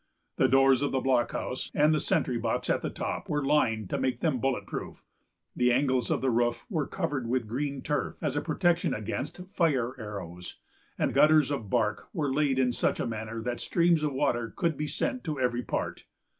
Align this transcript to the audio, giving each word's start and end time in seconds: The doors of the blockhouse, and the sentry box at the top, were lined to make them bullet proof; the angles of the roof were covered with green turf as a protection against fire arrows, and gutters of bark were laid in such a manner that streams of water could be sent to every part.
The 0.37 0.47
doors 0.49 0.81
of 0.81 0.91
the 0.91 0.99
blockhouse, 0.99 1.69
and 1.75 1.93
the 1.93 1.99
sentry 1.99 2.39
box 2.39 2.71
at 2.71 2.81
the 2.81 2.89
top, 2.89 3.29
were 3.29 3.45
lined 3.45 3.87
to 3.91 3.99
make 3.99 4.19
them 4.21 4.39
bullet 4.39 4.65
proof; 4.65 5.03
the 5.55 5.71
angles 5.71 6.09
of 6.09 6.21
the 6.21 6.31
roof 6.31 6.65
were 6.71 6.87
covered 6.87 7.27
with 7.27 7.47
green 7.47 7.83
turf 7.83 8.15
as 8.19 8.35
a 8.35 8.41
protection 8.41 8.95
against 8.95 9.41
fire 9.53 9.93
arrows, 9.99 10.57
and 10.97 11.13
gutters 11.13 11.51
of 11.51 11.69
bark 11.69 12.07
were 12.13 12.33
laid 12.33 12.57
in 12.57 12.73
such 12.73 12.99
a 12.99 13.05
manner 13.05 13.43
that 13.43 13.59
streams 13.59 14.01
of 14.01 14.11
water 14.11 14.51
could 14.57 14.75
be 14.75 14.87
sent 14.87 15.23
to 15.25 15.39
every 15.39 15.61
part. 15.61 16.05